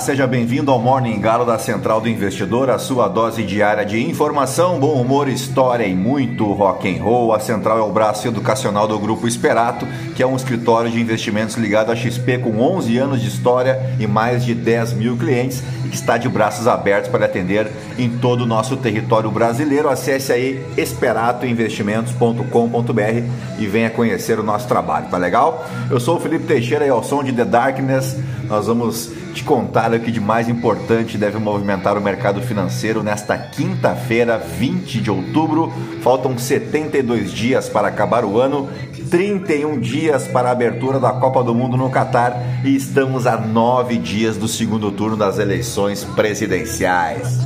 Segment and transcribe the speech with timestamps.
[0.00, 4.78] Seja bem-vindo ao Morning Galo da Central do Investidor, a sua dose diária de informação,
[4.78, 7.34] bom humor, história e muito rock and roll.
[7.34, 11.56] A Central é o braço educacional do Grupo Esperato, que é um escritório de investimentos
[11.56, 15.88] ligado à XP com 11 anos de história e mais de 10 mil clientes e
[15.88, 19.88] que está de braços abertos para atender em todo o nosso território brasileiro.
[19.88, 23.22] Acesse aí esperatoinvestimentos.com.br
[23.58, 25.66] e venha conhecer o nosso trabalho, tá legal?
[25.90, 28.16] Eu sou o Felipe Teixeira e ao som de The Dark Darkness,
[28.48, 33.38] nós vamos te contar o que de mais importante deve movimentar o mercado financeiro nesta
[33.38, 35.72] quinta-feira, 20 de outubro.
[36.02, 38.68] Faltam 72 dias para acabar o ano,
[39.10, 43.96] 31 dias para a abertura da Copa do Mundo no Catar e estamos a nove
[43.96, 47.38] dias do segundo turno das eleições presidenciais.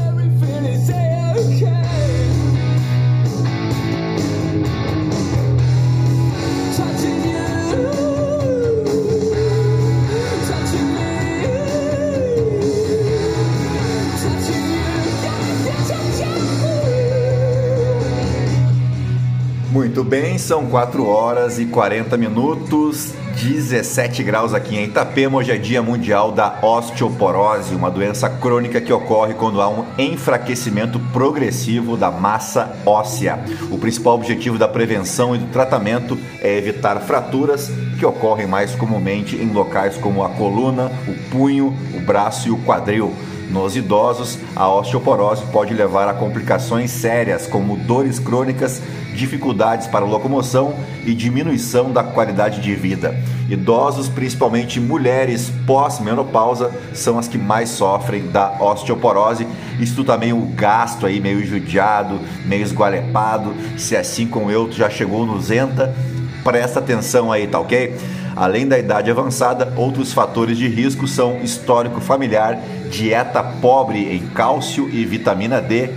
[19.72, 25.38] Muito bem, são 4 horas e 40 minutos, 17 graus aqui em Itapema.
[25.38, 31.00] Hoje é Dia Mundial da Osteoporose, uma doença crônica que ocorre quando há um enfraquecimento
[31.10, 33.42] progressivo da massa óssea.
[33.70, 39.36] O principal objetivo da prevenção e do tratamento é evitar fraturas que ocorrem mais comumente
[39.36, 43.14] em locais como a coluna, o punho, o braço e o quadril.
[43.52, 48.80] Nos idosos, a osteoporose pode levar a complicações sérias, como dores crônicas,
[49.14, 53.14] dificuldades para locomoção e diminuição da qualidade de vida.
[53.50, 59.46] Idosos, principalmente mulheres pós-menopausa, são as que mais sofrem da osteoporose.
[59.78, 63.54] Isso também o gasto aí meio judiado, meio esgualepado.
[63.76, 65.94] Se assim como eu, tu já chegou no Zenta,
[66.42, 67.94] presta atenção aí, tá ok?
[68.34, 72.58] Além da idade avançada, outros fatores de risco são histórico familiar,
[72.90, 75.90] dieta pobre em cálcio e vitamina D,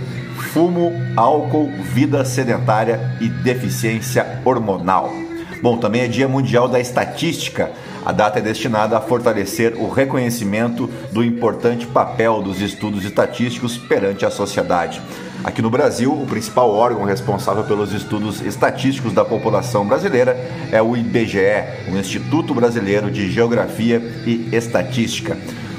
[0.52, 5.12] fumo, álcool, vida sedentária e deficiência hormonal.
[5.62, 7.70] Bom, também é Dia Mundial da Estatística.
[8.04, 14.24] A data é destinada a fortalecer o reconhecimento do importante papel dos estudos estatísticos perante
[14.24, 15.00] a sociedade.
[15.46, 20.36] Aqui no Brasil, o principal órgão responsável pelos estudos estatísticos da população brasileira
[20.72, 21.38] é o IBGE,
[21.88, 25.38] o Instituto Brasileiro de Geografia e Estatística.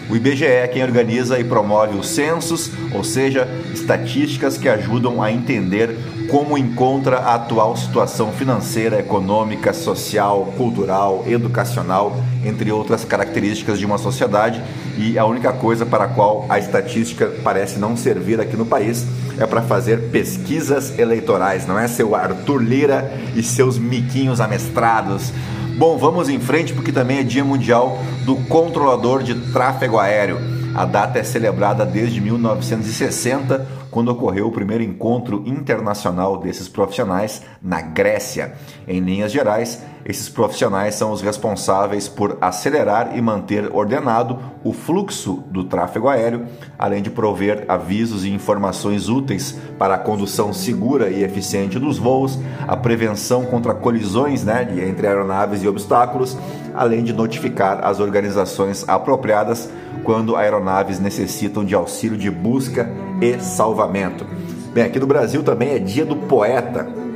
[0.10, 5.34] O IBGE é quem organiza e promove os censos, ou seja, estatísticas que ajudam a
[5.34, 5.98] entender
[6.30, 13.98] como encontra a atual situação financeira, econômica, social, cultural, educacional, entre outras características de uma
[13.98, 14.64] sociedade,
[14.98, 19.06] e a única coisa para a qual a estatística parece não servir aqui no país
[19.40, 25.32] é para fazer pesquisas eleitorais, não é seu Arthur Lira e seus miquinhos amestrados.
[25.78, 30.40] Bom, vamos em frente porque também é Dia Mundial do Controlador de Tráfego Aéreo.
[30.74, 37.82] A data é celebrada desde 1960 quando ocorreu o primeiro encontro internacional desses profissionais na
[37.82, 38.54] Grécia.
[38.88, 45.44] Em linhas gerais, esses profissionais são os responsáveis por acelerar e manter ordenado o fluxo
[45.52, 46.46] do tráfego aéreo,
[46.80, 52.40] além de prover avisos e informações úteis para a condução segura e eficiente dos voos,
[52.66, 56.38] a prevenção contra colisões né, entre aeronaves e obstáculos,
[56.74, 59.70] além de notificar as organizações apropriadas
[60.06, 62.90] quando aeronaves necessitam de auxílio de busca
[63.20, 64.26] e salvamento.
[64.74, 67.07] Bem, aqui no Brasil também é Dia do Poeta.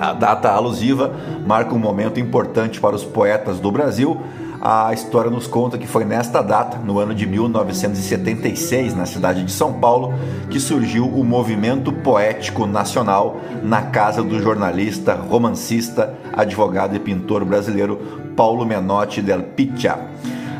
[0.00, 1.12] A data alusiva
[1.46, 4.20] marca um momento importante para os poetas do Brasil.
[4.60, 9.52] A história nos conta que foi nesta data, no ano de 1976, na cidade de
[9.52, 10.12] São Paulo,
[10.50, 17.96] que surgiu o movimento poético nacional na casa do jornalista, romancista, advogado e pintor brasileiro
[18.36, 19.98] Paulo Menotti del Piccha.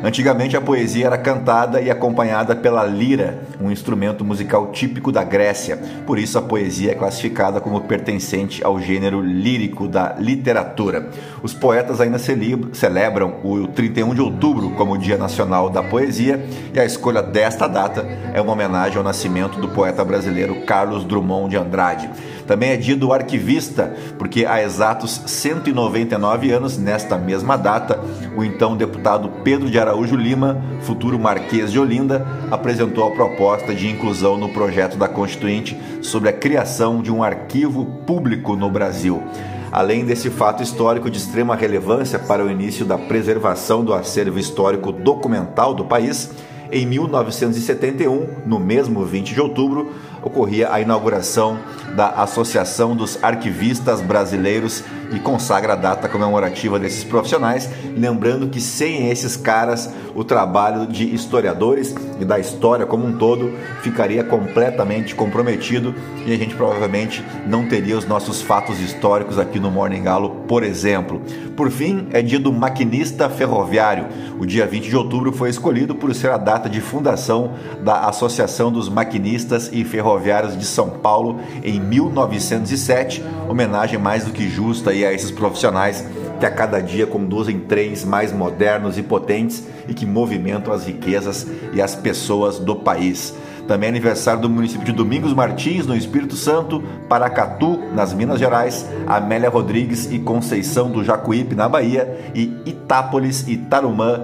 [0.02, 5.76] Antigamente a poesia era cantada e acompanhada pela lira, um instrumento musical típico da Grécia.
[6.06, 11.10] Por isso a poesia é classificada como pertencente ao gênero lírico da literatura.
[11.42, 16.78] Os poetas ainda celebram o 31 de outubro como o Dia Nacional da Poesia e
[16.78, 21.56] a escolha desta data é uma homenagem ao nascimento do poeta brasileiro Carlos Drummond de
[21.56, 22.08] Andrade.
[22.48, 28.00] Também é dia do arquivista, porque há exatos 199 anos, nesta mesma data,
[28.34, 33.86] o então deputado Pedro de Araújo Lima, futuro Marquês de Olinda, apresentou a proposta de
[33.86, 39.22] inclusão no projeto da Constituinte sobre a criação de um arquivo público no Brasil.
[39.70, 44.90] Além desse fato histórico de extrema relevância para o início da preservação do acervo histórico
[44.90, 46.30] documental do país,
[46.70, 49.92] em 1971, no mesmo 20 de outubro,
[50.22, 51.58] ocorria a inauguração
[51.98, 59.10] da Associação dos Arquivistas Brasileiros, e consagra a data comemorativa desses profissionais, lembrando que sem
[59.10, 63.52] esses caras o trabalho de historiadores e da história como um todo
[63.82, 65.94] ficaria completamente comprometido
[66.26, 70.62] e a gente provavelmente não teria os nossos fatos históricos aqui no Morning Galo, por
[70.62, 71.22] exemplo.
[71.56, 74.06] Por fim, é dia do maquinista ferroviário.
[74.38, 77.52] O dia 20 de outubro foi escolhido por ser a data de fundação
[77.82, 84.48] da Associação dos Maquinistas e Ferroviários de São Paulo em 1907, homenagem mais do que
[84.48, 86.04] justa a esses profissionais
[86.38, 91.46] que a cada dia conduzem trens mais modernos e potentes e que movimentam as riquezas
[91.72, 93.34] e as pessoas do país.
[93.66, 98.86] Também é aniversário do município de Domingos Martins, no Espírito Santo, Paracatu, nas Minas Gerais,
[99.06, 104.22] Amélia Rodrigues e Conceição do Jacuípe, na Bahia, e Itápolis e Tarumã,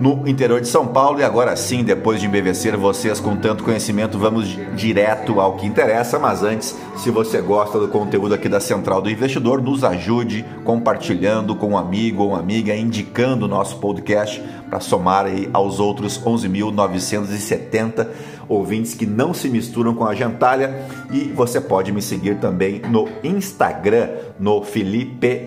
[0.00, 1.20] no interior de São Paulo.
[1.20, 6.18] E agora sim, depois de embevecer vocês com tanto conhecimento, vamos direto ao que interessa.
[6.18, 11.54] Mas antes, se você gosta do conteúdo aqui da Central do Investidor, nos ajude compartilhando
[11.54, 16.20] com um amigo ou uma amiga, indicando o nosso podcast para somar aí aos outros
[16.20, 18.08] 11.970
[18.48, 20.86] ouvintes que não se misturam com a gentalha.
[21.12, 25.46] E você pode me seguir também no Instagram, no Felipe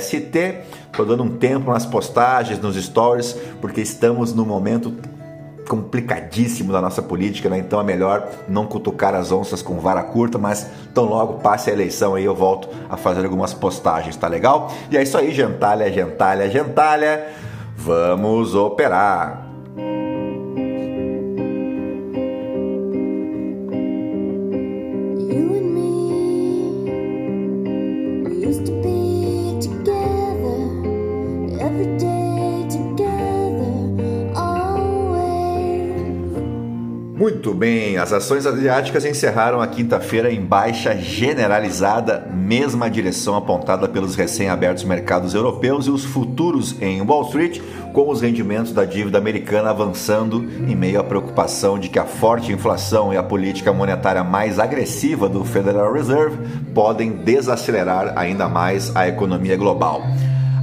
[0.00, 0.54] ST.
[0.96, 4.94] Estou dando um tempo nas postagens, nos stories, porque estamos no momento
[5.68, 7.58] complicadíssimo da nossa política, né?
[7.58, 11.74] Então é melhor não cutucar as onças com vara curta, mas tão logo passe a
[11.74, 14.72] eleição aí eu volto a fazer algumas postagens, tá legal?
[14.90, 17.26] E é isso aí, gentalha, gentalha, gentalha.
[17.76, 19.45] Vamos operar.
[38.06, 45.34] As ações asiáticas encerraram a quinta-feira em baixa generalizada, mesma direção apontada pelos recém-abertos mercados
[45.34, 47.60] europeus e os futuros em Wall Street,
[47.92, 52.52] com os rendimentos da dívida americana avançando em meio à preocupação de que a forte
[52.52, 56.38] inflação e a política monetária mais agressiva do Federal Reserve
[56.72, 60.02] podem desacelerar ainda mais a economia global.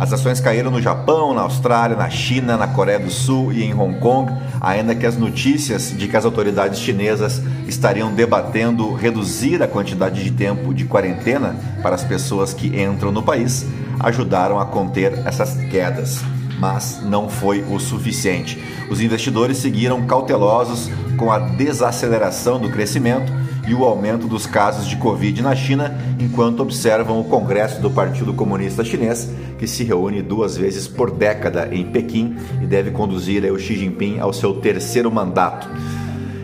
[0.03, 3.73] As ações caíram no Japão, na Austrália, na China, na Coreia do Sul e em
[3.73, 9.67] Hong Kong, ainda que as notícias de que as autoridades chinesas estariam debatendo reduzir a
[9.67, 13.65] quantidade de tempo de quarentena para as pessoas que entram no país
[13.97, 16.19] ajudaram a conter essas quedas.
[16.59, 18.61] Mas não foi o suficiente.
[18.89, 23.31] Os investidores seguiram cautelosos com a desaceleração do crescimento
[23.67, 28.33] e o aumento dos casos de Covid na China, enquanto observam o Congresso do Partido
[28.33, 33.57] Comunista Chinês, que se reúne duas vezes por década em Pequim e deve conduzir o
[33.57, 35.67] Xi Jinping ao seu terceiro mandato.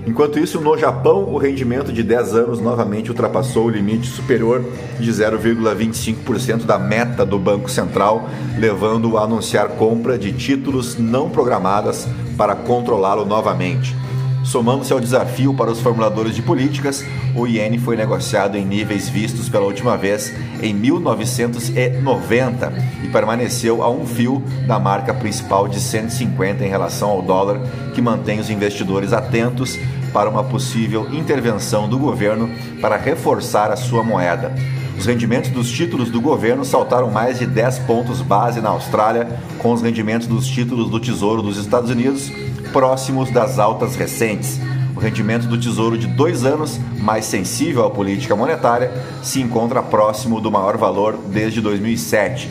[0.08, 4.64] Enquanto isso, no Japão, o rendimento de 10 anos novamente ultrapassou o limite superior
[5.00, 8.28] de 0,25% da meta do Banco Central,
[8.58, 13.96] levando-o a anunciar compra de títulos não programadas para controlá-lo novamente.
[14.44, 17.06] Somando-se ao desafio para os formuladores de políticas,
[17.36, 23.90] o iene foi negociado em níveis vistos pela última vez em 1990 e permaneceu a
[23.90, 27.60] um fio da marca principal de 150 em relação ao dólar,
[27.94, 29.78] que mantém os investidores atentos
[30.14, 32.50] para uma possível intervenção do governo
[32.82, 34.54] para reforçar a sua moeda.
[34.98, 39.28] Os rendimentos dos títulos do governo saltaram mais de 10 pontos base na Austrália,
[39.60, 42.30] com os rendimentos dos títulos do Tesouro dos Estados Unidos
[42.72, 44.60] próximos das altas recentes.
[44.96, 48.92] O rendimento do Tesouro de dois anos, mais sensível à política monetária,
[49.24, 52.50] se encontra próximo do maior valor desde 2007.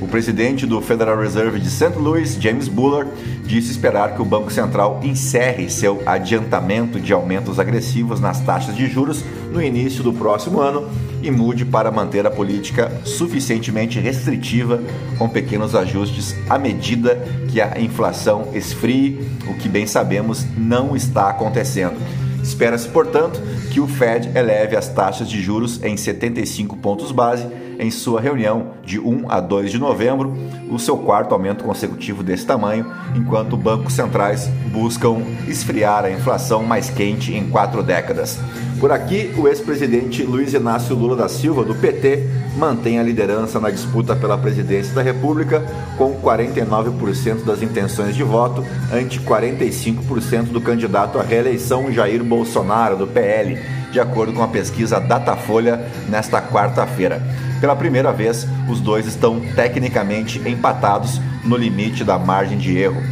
[0.00, 1.98] O presidente do Federal Reserve de St.
[1.98, 3.10] Louis, James Bullard,
[3.44, 8.86] disse esperar que o Banco Central encerre seu adiantamento de aumentos agressivos nas taxas de
[8.86, 10.88] juros no início do próximo ano
[11.20, 14.80] e mude para manter a política suficientemente restritiva,
[15.18, 17.16] com pequenos ajustes à medida
[17.48, 21.96] que a inflação esfrie, o que bem sabemos não está acontecendo.
[22.40, 23.40] Espera-se, portanto,
[23.72, 27.46] que o Fed eleve as taxas de juros em 75 pontos base
[27.78, 30.36] em sua reunião de 1 a 2 de novembro,
[30.68, 36.90] o seu quarto aumento consecutivo desse tamanho, enquanto bancos centrais buscam esfriar a inflação mais
[36.90, 38.38] quente em quatro décadas.
[38.80, 43.70] Por aqui, o ex-presidente Luiz Inácio Lula da Silva, do PT, mantém a liderança na
[43.70, 45.64] disputa pela presidência da República,
[45.96, 53.06] com 49% das intenções de voto, ante 45% do candidato à reeleição Jair Bolsonaro, do
[53.06, 53.58] PL,
[53.90, 57.47] de acordo com a pesquisa Datafolha nesta quarta-feira.
[57.60, 63.02] Pela primeira vez, os dois estão tecnicamente empatados no limite da margem de erro.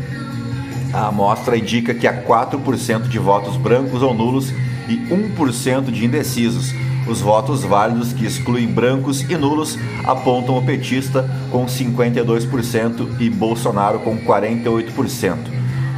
[0.93, 4.51] A amostra indica que há 4% de votos brancos ou nulos
[4.89, 6.73] e 1% de indecisos,
[7.09, 14.01] Os votos válidos, que excluem brancos e nulos, apontam o petista com 52% e Bolsonaro
[14.01, 15.37] com 48%.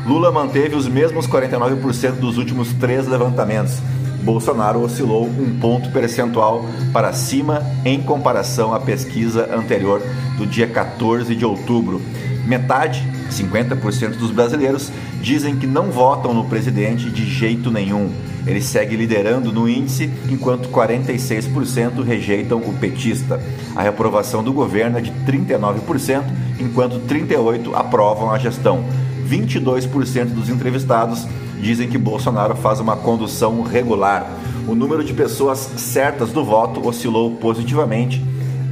[0.07, 3.81] Lula manteve os mesmos 49% dos últimos três levantamentos.
[4.23, 10.03] Bolsonaro oscilou um ponto percentual para cima em comparação à pesquisa anterior
[10.37, 12.01] do dia 14 de outubro.
[12.47, 18.11] Metade, 50% dos brasileiros, dizem que não votam no presidente de jeito nenhum.
[18.47, 23.39] Ele segue liderando no índice, enquanto 46% rejeitam o petista.
[23.77, 26.25] A reprovação do governo é de 39%,
[26.59, 28.83] enquanto 38% aprovam a gestão.
[29.29, 31.27] 22% dos entrevistados
[31.61, 34.27] dizem que Bolsonaro faz uma condução regular.
[34.67, 38.23] O número de pessoas certas do voto oscilou positivamente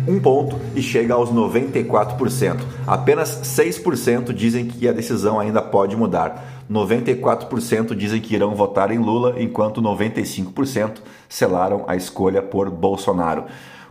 [0.09, 2.61] um ponto e chega aos 94%.
[2.87, 6.65] Apenas 6% dizem que a decisão ainda pode mudar.
[6.71, 13.45] 94% dizem que irão votar em Lula, enquanto 95% selaram a escolha por Bolsonaro.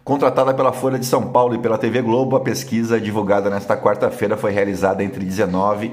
[0.04, 4.38] Contratada pela Folha de São Paulo e pela TV Globo, a pesquisa divulgada nesta quarta-feira
[4.38, 5.92] foi realizada entre 19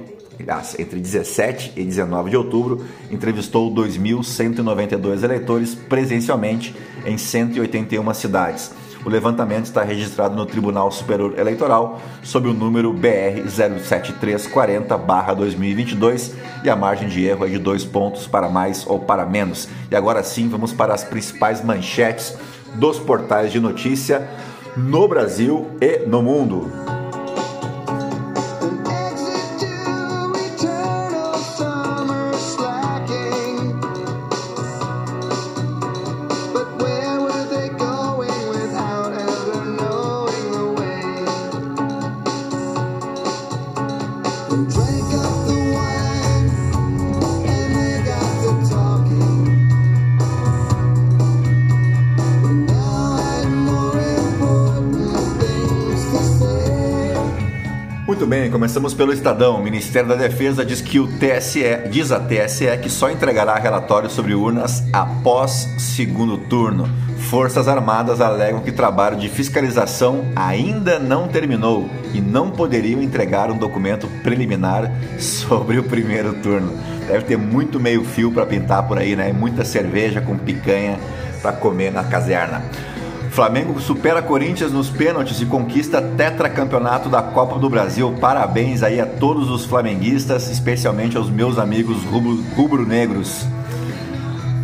[0.78, 6.74] entre 17 e 19 de outubro, entrevistou 2.192 eleitores presencialmente
[7.04, 8.70] em 181 cidades.
[9.04, 16.76] O levantamento está registrado no Tribunal Superior Eleitoral sob o número BR 07340-2022 e a
[16.76, 19.68] margem de erro é de dois pontos para mais ou para menos.
[19.90, 22.36] E agora sim, vamos para as principais manchetes
[22.74, 24.28] dos portais de notícia
[24.76, 27.01] no Brasil e no mundo.
[58.32, 59.56] Bem, começamos pelo Estadão.
[59.56, 64.08] O Ministério da Defesa diz que o TSE, diz a TSE que só entregará relatório
[64.08, 66.88] sobre urnas após segundo turno.
[67.28, 73.58] Forças Armadas alegam que trabalho de fiscalização ainda não terminou e não poderiam entregar um
[73.58, 76.72] documento preliminar sobre o primeiro turno.
[77.06, 79.30] Deve ter muito meio fio para pintar por aí, né?
[79.30, 80.98] Muita cerveja com picanha
[81.42, 82.62] para comer na caserna.
[83.32, 88.14] Flamengo supera Corinthians nos pênaltis e conquista tetracampeonato da Copa do Brasil.
[88.20, 91.96] Parabéns aí a todos os flamenguistas, especialmente aos meus amigos
[92.54, 93.46] rubro-negros.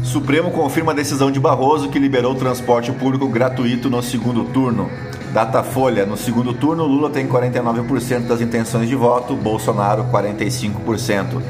[0.02, 4.90] Supremo confirma a decisão de Barroso que liberou o transporte público gratuito no segundo turno.
[5.32, 11.40] Datafolha: no segundo turno, Lula tem 49% das intenções de voto, Bolsonaro 45%.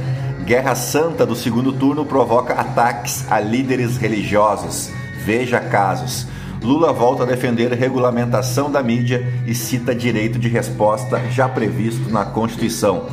[0.45, 4.93] Guerra Santa do segundo turno provoca ataques a líderes religiosos.
[5.25, 6.29] Veja casos.
[6.63, 12.25] Lula volta a defender regulamentação da mídia e cita direito de resposta já previsto na
[12.25, 13.07] Constituição.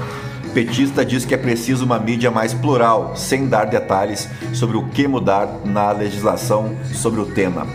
[0.53, 5.07] Petista diz que é preciso uma mídia mais plural, sem dar detalhes sobre o que
[5.07, 7.67] mudar na legislação sobre o tema.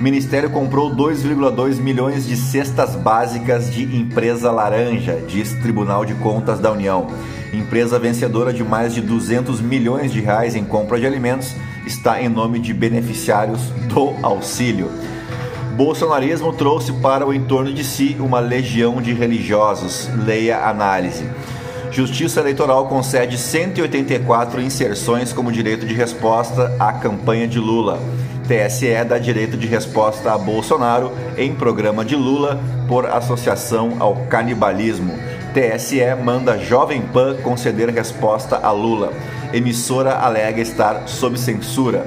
[0.00, 6.72] Ministério comprou 2,2 milhões de cestas básicas de empresa laranja, diz Tribunal de Contas da
[6.72, 7.08] União.
[7.52, 11.54] Empresa vencedora de mais de 200 milhões de reais em compra de alimentos
[11.86, 14.90] está em nome de beneficiários do auxílio.
[15.76, 20.10] Bolsonarismo trouxe para o entorno de si uma legião de religiosos.
[20.24, 21.24] Leia análise.
[21.90, 27.98] Justiça Eleitoral concede 184 inserções como direito de resposta à campanha de Lula.
[28.46, 35.14] TSE dá direito de resposta a Bolsonaro em programa de Lula por associação ao canibalismo.
[35.54, 39.12] TSE manda Jovem Pan conceder resposta a Lula.
[39.52, 42.06] Emissora alega estar sob censura.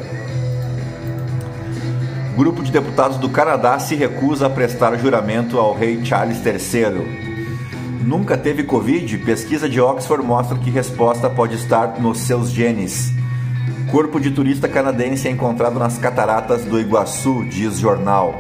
[2.38, 8.04] Grupo de deputados do Canadá se recusa a prestar juramento ao rei Charles III.
[8.06, 9.18] Nunca teve Covid?
[9.20, 13.12] Pesquisa de Oxford mostra que resposta pode estar nos seus genes.
[13.92, 18.34] Corpo de turista canadense é encontrado nas cataratas do Iguaçu, diz jornal.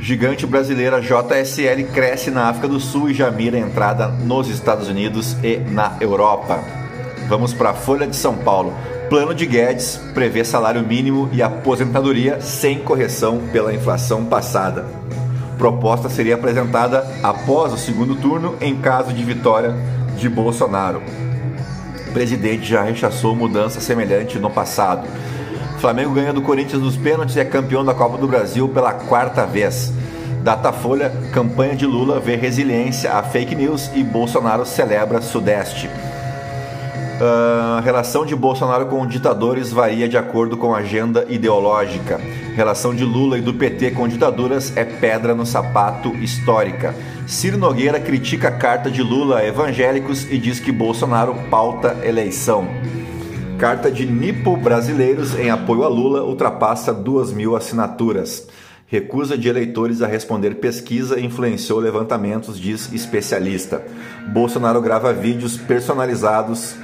[0.00, 5.36] Gigante brasileira JSL cresce na África do Sul e já mira entrada nos Estados Unidos
[5.42, 6.81] e na Europa.
[7.32, 8.74] Vamos para a Folha de São Paulo.
[9.08, 14.84] Plano de Guedes prevê salário mínimo e aposentadoria sem correção pela inflação passada.
[15.56, 19.74] Proposta seria apresentada após o segundo turno em caso de vitória
[20.14, 21.00] de Bolsonaro.
[22.06, 25.08] O presidente já rechaçou mudança semelhante no passado.
[25.78, 29.46] Flamengo ganha do Corinthians nos pênaltis e é campeão da Copa do Brasil pela quarta
[29.46, 29.90] vez.
[30.44, 35.88] Datafolha, campanha de Lula vê resiliência a fake news e Bolsonaro celebra Sudeste.
[37.22, 42.20] Uh, relação de Bolsonaro com ditadores varia de acordo com a agenda ideológica.
[42.56, 46.92] Relação de Lula e do PT com ditaduras é pedra no sapato histórica.
[47.24, 52.66] Ciro Nogueira critica a carta de Lula a evangélicos e diz que Bolsonaro pauta eleição.
[53.56, 58.48] Carta de Nipo Brasileiros em apoio a Lula ultrapassa 2 mil assinaturas.
[58.84, 63.80] Recusa de eleitores a responder pesquisa influenciou levantamentos, diz especialista.
[64.26, 66.74] Bolsonaro grava vídeos personalizados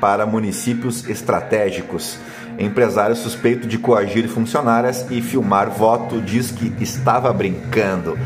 [0.00, 2.18] para municípios estratégicos.
[2.58, 8.18] Empresário suspeito de coagir funcionárias e filmar voto diz que estava brincando.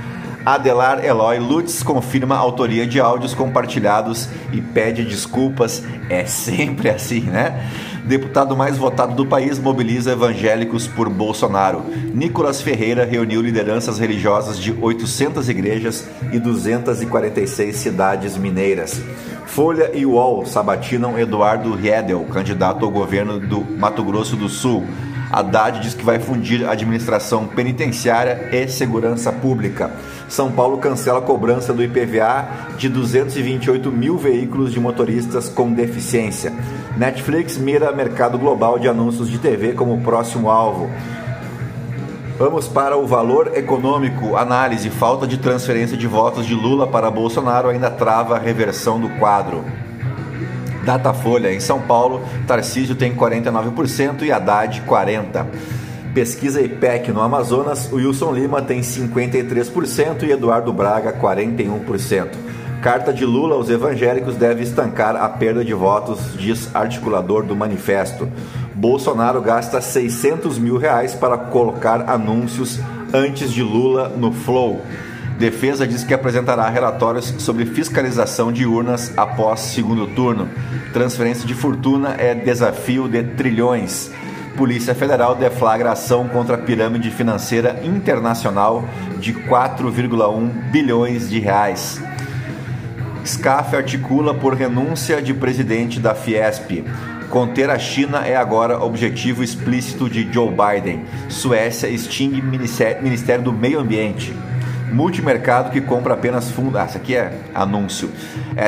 [0.45, 5.85] Adelar Eloy Lutz confirma autoria de áudios compartilhados e pede desculpas.
[6.09, 7.71] É sempre assim, né?
[8.05, 11.85] Deputado mais votado do país mobiliza evangélicos por Bolsonaro.
[12.13, 19.01] Nicolas Ferreira reuniu lideranças religiosas de 800 igrejas e 246 cidades mineiras.
[19.47, 24.85] Folha e UOL sabatinam Eduardo Riedel, candidato ao governo do Mato Grosso do Sul.
[25.31, 29.91] Haddad diz que vai fundir administração penitenciária e segurança pública.
[30.29, 36.53] São Paulo cancela a cobrança do IPVA de 228 mil veículos de motoristas com deficiência.
[36.97, 40.91] Netflix mira mercado global de anúncios de TV como próximo alvo.
[42.39, 44.37] Vamos para o valor econômico.
[44.37, 49.09] Análise: falta de transferência de votos de Lula para Bolsonaro ainda trava a reversão do
[49.19, 49.65] quadro.
[50.85, 55.47] Datafolha: em São Paulo, Tarcísio tem 49% e Haddad 40%.
[56.13, 62.29] Pesquisa IPEC no Amazonas, Wilson Lima tem 53% e Eduardo Braga 41%.
[62.83, 68.29] Carta de Lula aos evangélicos deve estancar a perda de votos, diz articulador do manifesto.
[68.75, 72.81] Bolsonaro gasta 600 mil reais para colocar anúncios
[73.15, 74.83] antes de Lula no Flow.
[75.39, 80.49] Defesa diz que apresentará relatórios sobre fiscalização de urnas após segundo turno.
[80.93, 84.11] Transferência de fortuna é desafio de trilhões.
[84.57, 88.85] Polícia Federal deflagra ação contra a pirâmide financeira internacional
[89.21, 92.03] de 4,1 bilhões de reais.
[93.25, 96.85] SCAF articula por renúncia de presidente da Fiesp.
[97.31, 101.05] Conter a China é agora objetivo explícito de Joe Biden.
[101.29, 104.35] Suécia extingue Ministério do Meio Ambiente.
[104.93, 106.77] Multimercado que compra apenas fundos.
[106.77, 108.11] Ah, isso aqui é anúncio.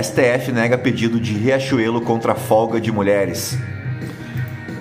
[0.02, 3.58] STF nega pedido de Riachuelo contra folga de mulheres.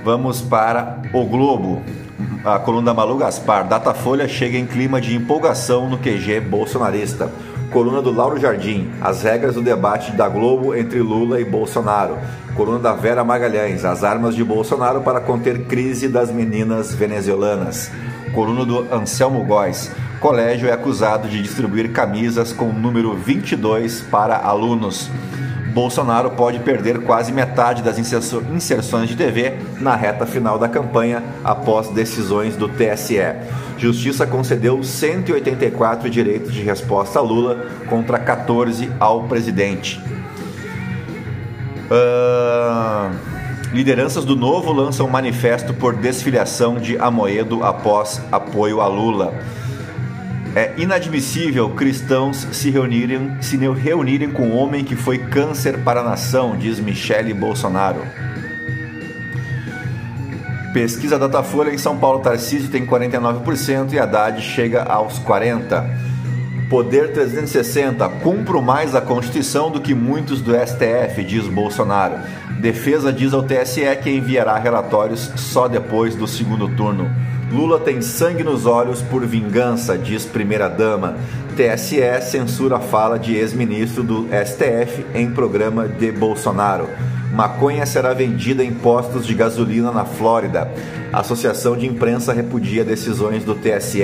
[0.05, 1.81] Vamos para o Globo.
[2.45, 3.67] A coluna Malu Gaspar.
[3.67, 7.29] Datafolha chega em clima de empolgação no QG bolsonarista.
[7.73, 12.19] Coluna do Lauro Jardim, as regras do debate da Globo entre Lula e Bolsonaro.
[12.55, 17.89] Coluna da Vera Magalhães, as armas de Bolsonaro para conter crise das meninas venezuelanas.
[18.31, 24.37] Coluna do Anselmo Góes, colégio é acusado de distribuir camisas com o número 22 para
[24.37, 25.09] alunos.
[25.73, 31.89] Bolsonaro pode perder quase metade das inserções de TV na reta final da campanha após
[31.89, 33.17] decisões do TSE.
[33.77, 40.01] Justiça concedeu 184 direitos de resposta a Lula contra 14 ao presidente.
[41.91, 43.13] Uh,
[43.73, 49.33] lideranças do Novo lançam manifesto por desfiliação de Amoedo após apoio a Lula.
[50.55, 56.03] É inadmissível cristãos se reunirem, se reunirem com um homem que foi câncer para a
[56.03, 58.01] nação, diz Michele Bolsonaro.
[60.73, 66.03] Pesquisa Datafolha em São Paulo, Tarcísio tem 49% e Haddad chega aos 40%.
[66.67, 72.15] Poder 360, cumpro mais a Constituição do que muitos do STF, diz Bolsonaro.
[72.59, 77.07] Defesa diz ao TSE que enviará relatórios só depois do segundo turno.
[77.51, 81.15] Lula tem sangue nos olhos por vingança, diz primeira-dama.
[81.55, 86.89] TSE censura a fala de ex-ministro do STF em programa de Bolsonaro.
[87.33, 90.71] Maconha será vendida em postos de gasolina na Flórida.
[91.11, 94.03] Associação de Imprensa repudia decisões do TSE.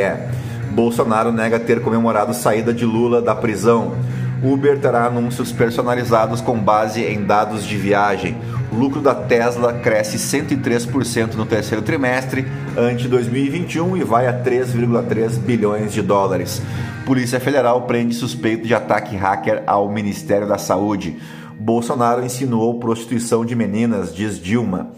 [0.72, 3.94] Bolsonaro nega ter comemorado saída de Lula da prisão.
[4.42, 8.36] Uber terá anúncios personalizados com base em dados de viagem.
[8.72, 15.38] O lucro da Tesla cresce 103% no terceiro trimestre ante 2021 e vai a 3,3
[15.38, 16.64] bilhões de dólares.
[17.06, 21.18] Polícia Federal prende suspeito de ataque hacker ao Ministério da Saúde.
[21.60, 24.92] Bolsonaro insinuou prostituição de meninas, diz Dilma.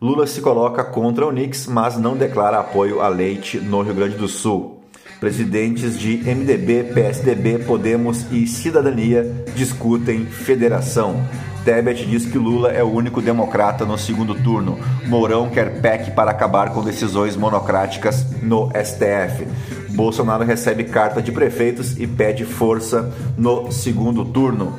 [0.00, 4.16] Lula se coloca contra o Nix, mas não declara apoio a leite no Rio Grande
[4.16, 4.80] do Sul.
[5.18, 11.26] Presidentes de MDB, PSDB, Podemos e Cidadania discutem federação.
[11.64, 14.78] Tebet diz que Lula é o único democrata no segundo turno.
[15.06, 19.46] Mourão quer PEC para acabar com decisões monocráticas no STF.
[19.90, 24.78] Bolsonaro recebe carta de prefeitos e pede força no segundo turno.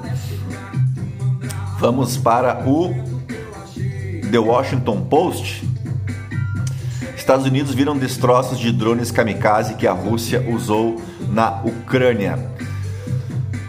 [1.80, 2.94] Vamos para o
[4.32, 5.64] The Washington Post,
[7.16, 12.57] Estados Unidos viram destroços de drones kamikaze que a Rússia usou na Ucrânia.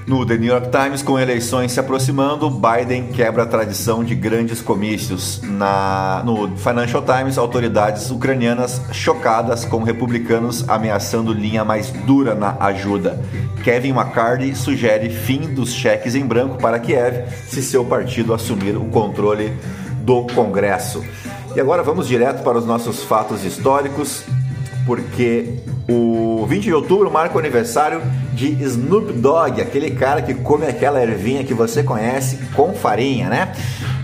[0.08, 4.62] No The New York Times, com eleições se aproximando, Biden quebra a tradição de grandes
[4.62, 5.42] comícios.
[5.42, 13.22] Na, no Financial Times, autoridades ucranianas chocadas com republicanos ameaçando linha mais dura na ajuda.
[13.62, 18.86] Kevin McCarthy sugere fim dos cheques em branco para Kiev se seu partido assumir o
[18.86, 19.52] controle
[20.00, 21.04] do Congresso.
[21.54, 24.24] E agora vamos direto para os nossos fatos históricos,
[24.88, 28.00] porque o 20 de outubro marca o aniversário
[28.32, 33.52] de Snoop Dogg, aquele cara que come aquela ervinha que você conhece com farinha, né?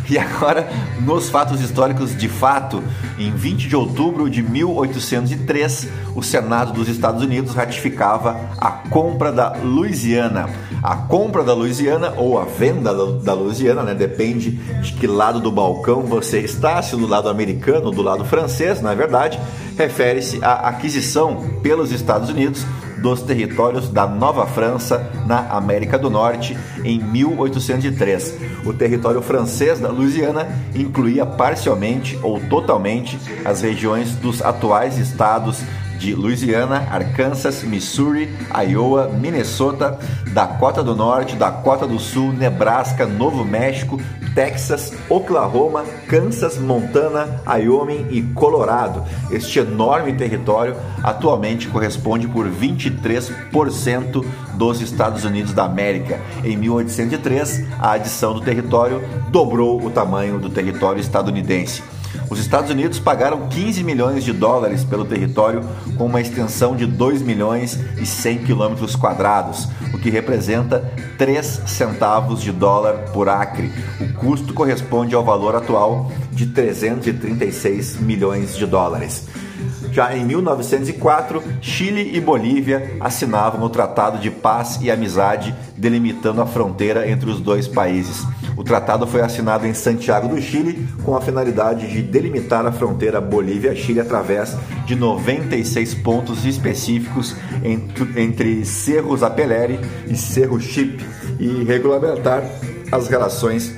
[0.09, 0.69] E agora,
[1.01, 2.83] nos fatos históricos de fato,
[3.19, 9.57] em 20 de outubro de 1803, o Senado dos Estados Unidos ratificava a compra da
[9.63, 10.49] Louisiana.
[10.83, 15.51] A compra da Louisiana ou a venda da Louisiana, né, depende de que lado do
[15.51, 19.41] balcão você está, se do lado americano ou do lado francês, na é verdade,
[19.77, 22.65] refere-se à aquisição pelos Estados Unidos
[23.05, 28.39] dos territórios da Nova França na América do Norte em 1803.
[28.65, 35.63] O território francês da Louisiana incluía parcialmente ou totalmente as regiões dos atuais estados
[36.05, 38.29] de Louisiana, Arkansas, Missouri,
[38.69, 39.99] Iowa, Minnesota,
[40.35, 43.99] Dakota do Norte, Dakota do Sul, Nebraska, Novo México,
[44.35, 49.03] Texas, Oklahoma, Kansas, Montana, Wyoming e Colorado.
[49.31, 54.23] Este enorme território atualmente corresponde por 23%
[54.57, 56.21] dos Estados Unidos da América.
[56.45, 61.94] Em 1803, a adição do território dobrou o tamanho do território estadunidense.
[62.31, 65.63] Os Estados Unidos pagaram 15 milhões de dólares pelo território
[65.97, 72.41] com uma extensão de 2 milhões e 100 quilômetros quadrados, o que representa 3 centavos
[72.41, 73.71] de dólar por acre.
[74.01, 79.27] O custo corresponde ao valor atual de 336 milhões de dólares.
[79.93, 86.47] Já em 1904, Chile e Bolívia assinavam o Tratado de Paz e Amizade, delimitando a
[86.47, 88.27] fronteira entre os dois países.
[88.57, 93.21] O tratado foi assinado em Santiago do Chile com a finalidade de delimitar a fronteira
[93.21, 97.35] Bolívia-Chile através de 96 pontos específicos
[98.17, 101.05] entre Cerro Zapeleri e Cerro Chip
[101.41, 102.43] e regulamentar
[102.93, 103.75] as relações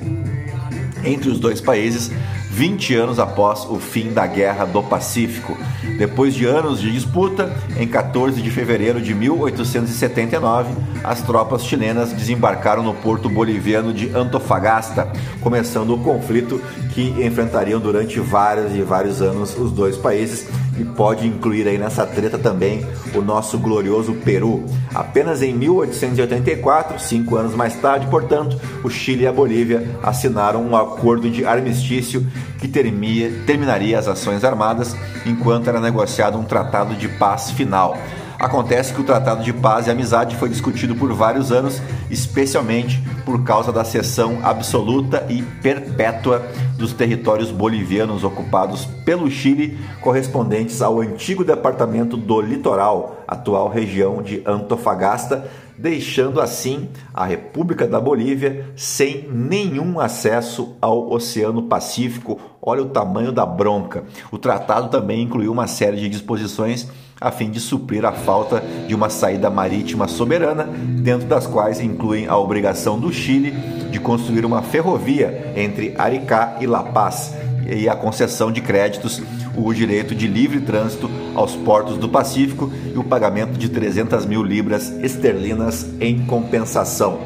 [1.03, 2.11] entre os dois países
[2.57, 5.55] 20 anos após o fim da Guerra do Pacífico.
[5.99, 12.81] Depois de anos de disputa, em 14 de fevereiro de 1879, as tropas chilenas desembarcaram
[12.81, 15.07] no porto boliviano de Antofagasta,
[15.39, 16.59] começando o conflito
[16.95, 22.05] que enfrentariam durante vários e vários anos os dois países e pode incluir aí nessa
[22.05, 24.65] treta também o nosso glorioso Peru.
[24.93, 30.75] Apenas em 1884, cinco anos mais tarde, portanto, o Chile e a Bolívia assinaram um
[30.75, 32.25] acordo de armistício
[32.59, 37.97] que termia, terminaria as ações armadas enquanto era negociado um tratado de paz final.
[38.39, 43.43] Acontece que o Tratado de Paz e Amizade foi discutido por vários anos, especialmente por
[43.43, 46.45] causa da cessão absoluta e perpétua
[46.77, 54.43] dos territórios bolivianos ocupados pelo Chile, correspondentes ao antigo departamento do Litoral, atual região de
[54.45, 62.39] Antofagasta, deixando assim a República da Bolívia sem nenhum acesso ao Oceano Pacífico.
[62.61, 64.03] Olha o tamanho da bronca.
[64.31, 66.87] O tratado também incluiu uma série de disposições
[67.19, 72.27] a fim de suprir a falta de uma saída marítima soberana, dentro das quais incluem
[72.27, 73.51] a obrigação do Chile
[73.91, 77.33] de construir uma ferrovia entre Aricá e La Paz
[77.69, 79.21] e a concessão de créditos,
[79.55, 84.43] o direito de livre trânsito aos portos do Pacífico e o pagamento de 300 mil
[84.43, 87.19] libras esterlinas em compensação.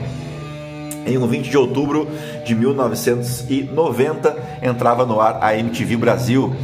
[1.06, 2.08] Em um 20 de outubro
[2.45, 6.56] de 1990 entrava no ar a MTV Brasil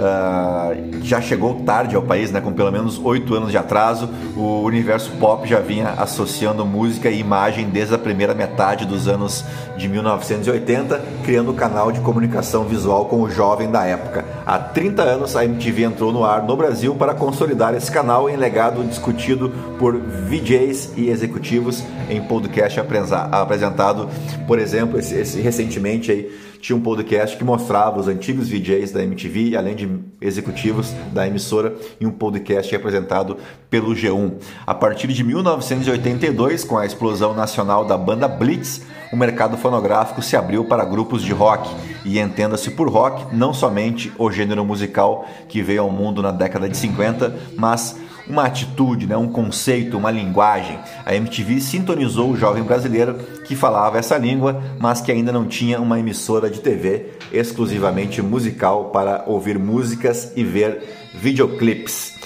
[0.00, 4.08] uh, já chegou tarde ao país, né, com pelo menos oito anos de atraso.
[4.36, 9.44] O universo pop já vinha associando música e imagem desde a primeira metade dos anos
[9.76, 14.24] de 1980, criando o um canal de comunicação visual com o jovem da época.
[14.46, 18.36] Há 30 anos, a MTV entrou no ar no Brasil para consolidar esse canal em
[18.36, 24.08] legado discutido por VJs e executivos em podcast apresentado,
[24.46, 29.02] por exemplo, esse, esse recentemente aí tinha um podcast que mostrava os antigos VJs da
[29.02, 29.88] MTV, além de
[30.20, 33.36] executivos da emissora, e um podcast apresentado
[33.68, 34.34] pelo G1.
[34.66, 40.36] A partir de 1982, com a explosão nacional da banda Blitz, o mercado fonográfico se
[40.36, 41.68] abriu para grupos de rock,
[42.04, 46.68] e entenda-se por rock não somente o gênero musical que veio ao mundo na década
[46.68, 47.96] de 50, mas
[48.28, 50.78] uma atitude, né, um conceito, uma linguagem.
[51.04, 55.80] A MTV sintonizou o jovem brasileiro que falava essa língua, mas que ainda não tinha
[55.80, 60.82] uma emissora de TV exclusivamente musical para ouvir músicas e ver
[61.14, 62.18] videoclipes.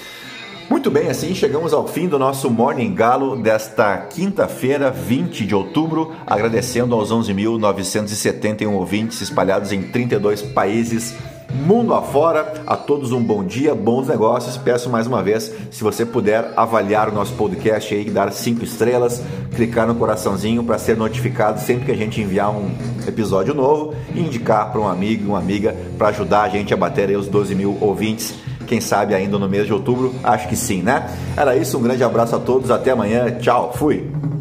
[0.69, 6.11] Muito bem, assim chegamos ao fim do nosso Morning Galo desta quinta-feira, 20 de outubro,
[6.25, 11.13] agradecendo aos 11.971 ouvintes espalhados em 32 países
[11.53, 12.53] mundo afora.
[12.65, 14.57] A todos um bom dia, bons negócios.
[14.57, 19.21] Peço mais uma vez, se você puder avaliar o nosso podcast aí, dar cinco estrelas,
[19.55, 22.69] clicar no coraçãozinho para ser notificado sempre que a gente enviar um
[23.07, 27.09] episódio novo e indicar para um amigo, uma amiga, para ajudar a gente a bater
[27.09, 28.33] aí os 12 mil ouvintes
[28.65, 30.13] quem sabe ainda no mês de outubro?
[30.23, 31.07] Acho que sim, né?
[31.37, 34.34] Era isso, um grande abraço a todos, até amanhã, tchau, fui!